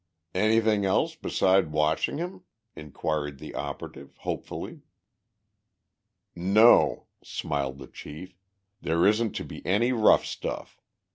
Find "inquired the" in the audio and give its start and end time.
2.75-3.53